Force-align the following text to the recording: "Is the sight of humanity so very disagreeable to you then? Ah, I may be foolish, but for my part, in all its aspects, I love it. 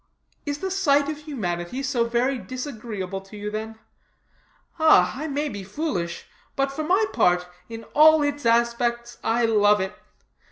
"Is 0.47 0.57
the 0.57 0.71
sight 0.71 1.09
of 1.09 1.17
humanity 1.19 1.83
so 1.83 2.05
very 2.05 2.39
disagreeable 2.39 3.21
to 3.21 3.37
you 3.37 3.51
then? 3.51 3.77
Ah, 4.79 5.13
I 5.15 5.27
may 5.27 5.47
be 5.47 5.63
foolish, 5.63 6.25
but 6.55 6.71
for 6.71 6.81
my 6.83 7.05
part, 7.13 7.47
in 7.69 7.83
all 7.93 8.23
its 8.23 8.43
aspects, 8.43 9.19
I 9.23 9.45
love 9.45 9.79
it. 9.79 9.93